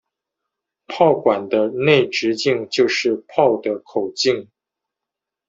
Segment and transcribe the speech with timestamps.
[0.87, 4.49] 炮管的内直径就是炮的口径。